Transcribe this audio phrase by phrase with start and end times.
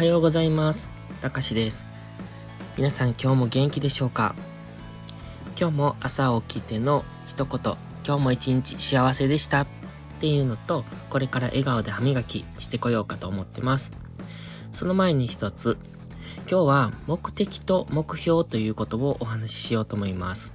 [0.00, 0.88] はようございます。
[1.20, 1.84] たかしです。
[2.78, 4.34] 皆さん今日も元気でしょうか？
[5.60, 7.60] 今日も朝起きての一言、
[8.06, 9.66] 今日も一日幸せでしたっ
[10.18, 13.92] ていうのと、これから笑顔で歯磨きしてこようかと思ってます。
[14.72, 15.76] その前に一つ、
[16.50, 20.54] 今日は目的と目標ということをお話ししようと思います。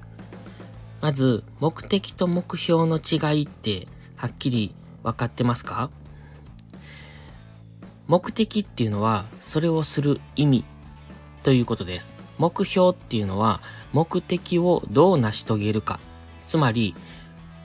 [1.02, 4.74] まず、目的と目標の違いってはっきり
[5.04, 5.92] 分かってますか？
[8.08, 10.64] 目的っていうのは、それをする意味
[11.44, 12.14] ということです。
[12.38, 13.62] 目標っていうのは、
[13.94, 16.00] 目的をどう成し遂げるか。
[16.48, 16.96] つまり、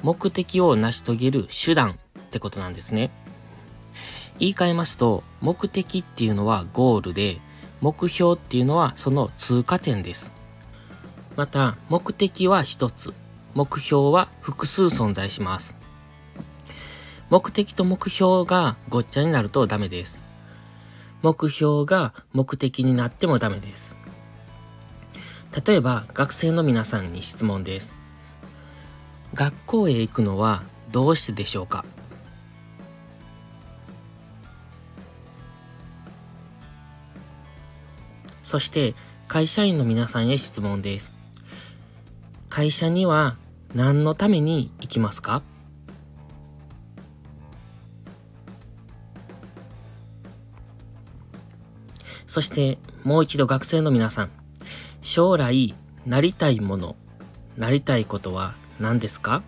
[0.02, 3.10] 目的を成し遂げる手段ってことなんですね。
[4.38, 7.38] 言い換えますと、目的っていうのはゴールで、
[7.82, 10.30] 目標っていうのはその通過点です。
[11.36, 13.12] また、目的は一つ、
[13.54, 15.74] 目標は複数存在します。
[17.28, 20.29] 目的と目標がごっちゃになるとダメです。
[21.22, 23.96] 目標が目的になってもダメです。
[25.66, 27.94] 例えば、学生の皆さんに質問です。
[29.34, 31.84] 学校へ行くのはどうしてでしょうか？
[38.42, 38.94] そして、
[39.28, 41.12] 会社員の皆さんへ質問です。
[42.48, 43.36] 会社には
[43.74, 45.42] 何のために行きますか？
[52.30, 54.30] そして、もう一度学生の皆さん。
[55.02, 55.74] 将来、
[56.06, 56.94] なりたいもの、
[57.56, 59.42] なりたいことは何ですか？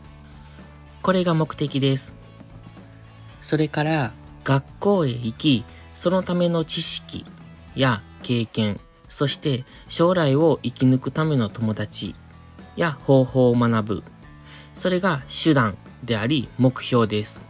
[1.01, 2.13] これが目的です。
[3.41, 7.25] それから、学校へ行き、そのための知識
[7.77, 12.17] や経験、そして将来を生き抜くための友達
[12.75, 14.03] や方法を学ぶ。
[14.75, 17.43] それが手段であり目標です。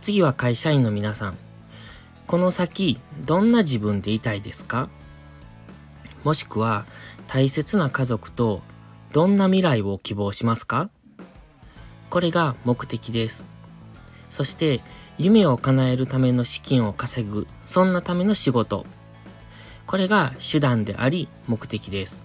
[0.00, 1.36] 次は会社員の皆さん。
[2.32, 4.88] この先、どんな自分でいたいですか？
[6.24, 6.86] もしくは、
[7.28, 8.62] 大切な家族と
[9.12, 10.88] どんな未来を希望しますか？
[12.08, 13.44] これが目的です。
[14.30, 14.80] そして、
[15.18, 18.86] 夢を叶えるための資金を稼ぐ、そんなための仕事。
[19.86, 22.24] これが手段であり目的です。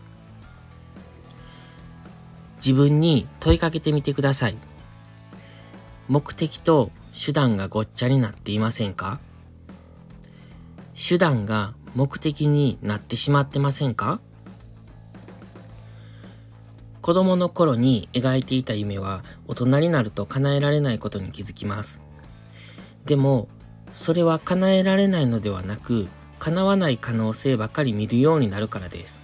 [2.60, 4.58] 自分に問いかけてみてください。
[6.08, 9.20] 目的と手段がごっちゃになっていませんか？
[10.98, 14.20] 手段が目的になってしまってませんか？
[17.02, 22.02] 子供の頃に描いていた夢は大人になると叶えられないことに気づきます。
[23.06, 23.48] でも、
[23.94, 26.08] それは叶えられないのではなく、
[26.40, 29.22] 叶わない可能性ばかり見るようになるからです。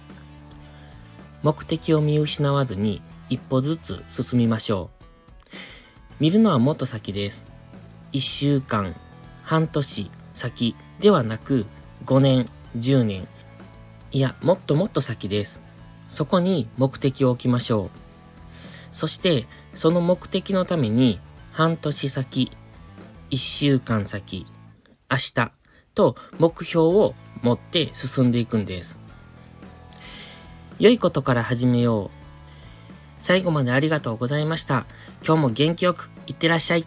[1.42, 5.04] 目的を見失わずに一歩ずつ進みましょう。
[6.20, 7.44] 見るのはもっと先です。
[8.12, 8.94] 一週間、
[9.42, 11.66] 半年先ではなく
[12.06, 12.46] 5年、
[12.76, 13.26] 10年、
[14.12, 15.62] いや、もっともっと先です。
[16.08, 17.90] そこに目的を置きましょう。
[18.92, 21.18] そして、その目的のために
[21.52, 22.52] 半年先、
[23.30, 24.46] 一週間先、
[25.10, 25.52] 明日
[25.94, 28.98] と目標を持って進んでいくんです。
[30.78, 32.10] 良いことから始めよう。
[33.18, 34.86] 最後までありがとうございました。
[35.26, 36.86] 今日も元気よくいってらっしゃい。